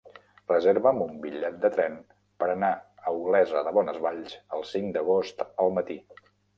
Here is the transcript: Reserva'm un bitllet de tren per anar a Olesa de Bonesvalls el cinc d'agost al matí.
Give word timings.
Reserva'm 0.51 1.03
un 1.05 1.19
bitllet 1.25 1.59
de 1.65 1.71
tren 1.75 1.99
per 2.43 2.49
anar 2.55 2.71
a 2.73 3.15
Olesa 3.21 3.65
de 3.71 3.77
Bonesvalls 3.79 4.37
el 4.59 4.69
cinc 4.75 4.95
d'agost 5.01 5.49
al 5.55 5.81
matí. 5.81 6.05